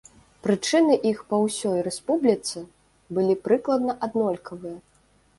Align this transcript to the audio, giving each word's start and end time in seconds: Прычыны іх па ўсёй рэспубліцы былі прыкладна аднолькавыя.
Прычыны 0.45 0.93
іх 1.09 1.19
па 1.33 1.37
ўсёй 1.41 1.83
рэспубліцы 1.87 2.63
былі 3.17 3.35
прыкладна 3.49 3.95
аднолькавыя. 4.09 4.77